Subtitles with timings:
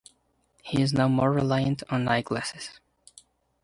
[0.63, 2.79] He is now more reliant on eyeglasses.